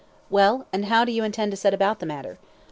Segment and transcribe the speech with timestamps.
[0.31, 2.39] "Well, and how do you intend to set about the matter?"